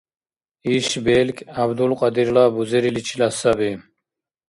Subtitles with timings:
[0.75, 3.71] Иш белкӀ ГӀябдулкьадирла бузериличила саби.